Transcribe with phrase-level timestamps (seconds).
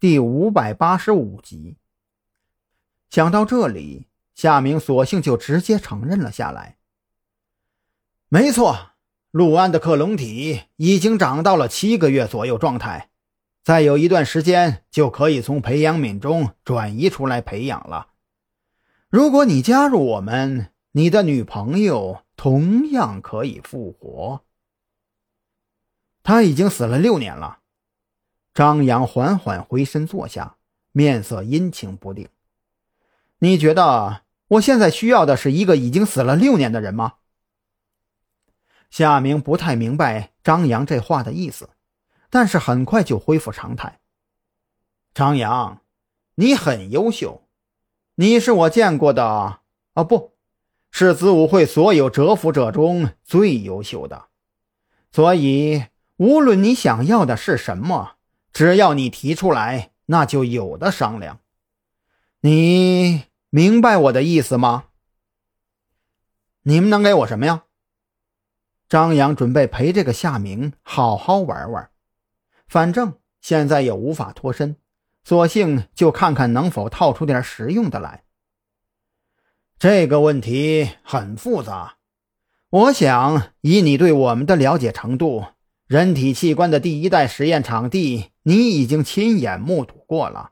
[0.00, 1.76] 第五百八十五集。
[3.10, 6.78] 想到这里，夏明索性就直接承认了下来。
[8.28, 8.90] 没错，
[9.32, 13.10] 陆安的克隆体已经长到了七个月左右状态，
[13.64, 18.10] 再有一段时间就可以从培养皿中转移出来培养了。
[19.08, 24.44] 如果你加入我们，你的女朋友同样可以复活。
[26.22, 27.58] 他已经死了六年了。
[28.58, 30.56] 张扬缓缓回身坐下，
[30.90, 32.28] 面色阴晴不定。
[33.38, 37.12] 你觉得我现在需要的是一个已经死了六年的人吗？
[38.90, 41.70] 夏明不太明白张扬这话的意思，
[42.30, 44.00] 但是很快就恢复常态。
[45.14, 45.80] 张扬，
[46.34, 47.44] 你很优秀，
[48.16, 49.60] 你是我见过的，
[49.94, 50.32] 哦，不
[50.90, 54.24] 是子午会所有蛰伏者中最优秀的，
[55.12, 55.84] 所以
[56.16, 58.16] 无论你想要的是什么。
[58.58, 61.38] 只要你提出来，那就有的商量。
[62.40, 64.86] 你明白我的意思吗？
[66.62, 67.66] 你们能给我什么呀？
[68.88, 71.88] 张扬准备陪这个夏明好好玩玩，
[72.66, 74.74] 反正现在也无法脱身，
[75.22, 78.24] 索性就看看能否套出点实用的来。
[79.78, 81.98] 这个问题很复杂，
[82.70, 85.44] 我想以你对我们的了解程度。
[85.88, 90.50] 人体器官的第一代实验场地，你已经亲眼目睹过了。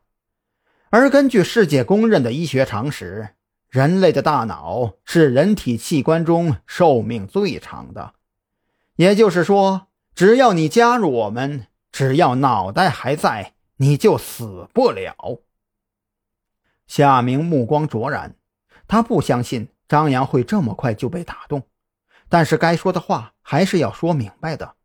[0.89, 3.35] 而根据世界公认的医学常识，
[3.69, 8.15] 人类的大脑是人体器官中寿命最长的。
[8.95, 15.43] 也就是说，只要你加入我们，只要脑袋还在，你就死不了。
[16.87, 18.37] 夏明目光灼然，
[18.89, 21.65] 他不相信张扬会这么快就被打动，
[22.31, 24.76] 但是该说的话还是要说明白的。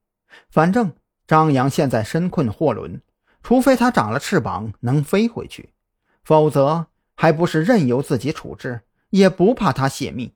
[0.49, 0.93] 反正
[1.27, 3.01] 张扬现在身困货轮，
[3.41, 5.69] 除非他长了翅膀能飞回去，
[6.23, 10.33] 否则还不是任由自己处置，也不怕他泄密。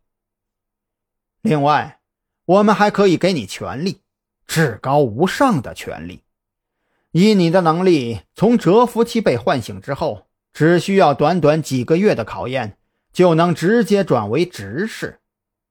[1.42, 2.00] 另外，
[2.46, 4.02] 我们还可以给你权力，
[4.48, 6.24] 至高无上的权力。
[7.12, 12.78] 以你的能力，从蛰伏期被唤醒之后，只需要短短几个月的考验，
[13.12, 15.20] 就能直接转为执事。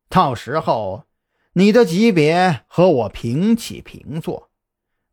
[0.08, 1.04] 到时候。
[1.56, 4.50] 你的级别和我平起平坐，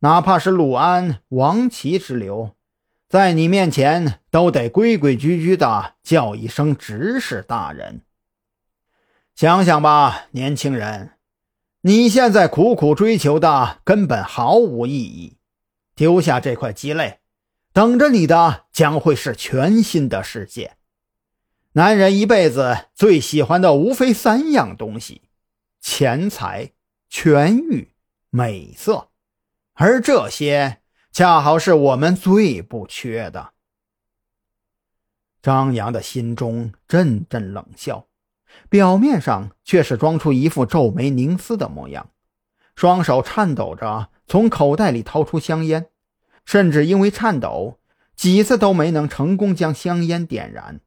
[0.00, 2.56] 哪怕是陆安王琦之流，
[3.08, 8.02] 在你面前都得规规矩矩的叫一声执事大人。
[9.36, 11.12] 想想吧，年轻人，
[11.82, 15.36] 你现在苦苦追求的根本毫无意义，
[15.94, 17.20] 丢下这块鸡肋，
[17.72, 20.72] 等着你的将会是全新的世界。
[21.74, 25.22] 男人一辈子最喜欢的无非三样东西。
[25.82, 26.70] 钱财、
[27.08, 27.92] 权欲、
[28.30, 29.08] 美色，
[29.74, 33.52] 而这些恰好是我们最不缺的。
[35.42, 38.06] 张扬的心中阵阵冷笑，
[38.68, 42.10] 表面上却是装出一副皱眉凝思的模样，
[42.76, 45.88] 双手颤抖着从口袋里掏出香烟，
[46.44, 47.80] 甚至因为颤抖，
[48.14, 50.80] 几次都没能成功将香烟点燃。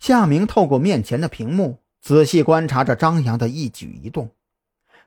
[0.00, 1.84] 夏明透过面前的屏幕。
[2.00, 4.30] 仔细观察着张扬的一举一动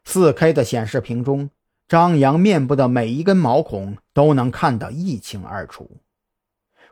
[0.06, 1.50] ，4K 的显示屏中，
[1.88, 6.02] 张扬面部的每一根毛孔都能看得一清二楚。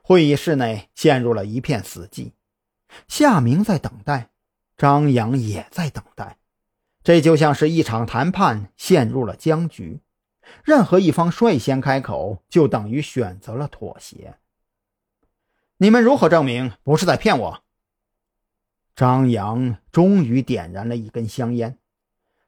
[0.01, 2.31] 会议室内陷入了一片死寂，
[3.07, 4.29] 夏明在等待，
[4.77, 6.37] 张扬也在等待，
[7.03, 9.99] 这就像是一场谈判陷入了僵局，
[10.63, 14.37] 任何一方率先开口，就等于选择了妥协。
[15.77, 17.63] 你们如何证明不是在骗我？
[18.99, 21.77] 张扬终于点燃了一根香烟，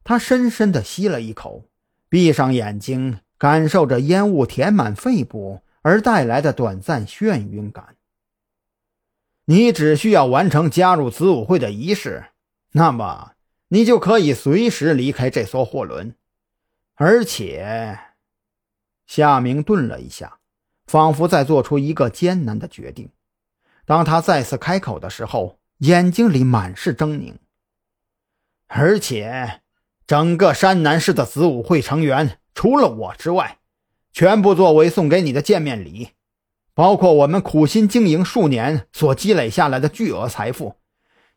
[0.03, 1.63] 他深深地吸了一口，
[2.09, 7.95] 闭上眼睛，感受着烟雾填满肺部而带来的短暂眩晕感。
[9.45, 12.25] 你只需要完成加入子午会的仪式，
[12.73, 13.31] 那么
[13.69, 16.13] 你就可以随时离开这艘货轮。
[16.95, 17.97] 而且，
[19.07, 20.39] 夏明顿了一下，
[20.85, 23.09] 仿佛在做出一个艰难的决定。
[23.85, 25.60] 当他再次开口的时候。
[25.81, 27.33] 眼睛里满是狰狞，
[28.67, 29.61] 而且
[30.05, 33.57] 整个山南市的子午会成员，除了我之外，
[34.13, 36.09] 全部作为送给你的见面礼，
[36.75, 40.75] 包括我们苦心经营数年所积累下来的巨额财富，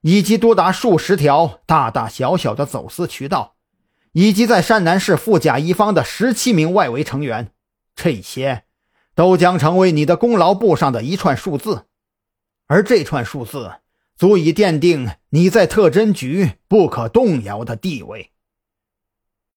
[0.03, 3.55] 以及多达数十条大大小小的走私渠道，
[4.13, 7.51] 以及在山南市富甲一方的十七名外围成员，
[7.97, 8.65] 这些
[9.15, 11.87] 都将成为你的功劳簿上的一串数字，
[12.67, 13.77] 而这串数字。
[14.17, 18.34] 足以奠定你在特侦局不可动摇的地位。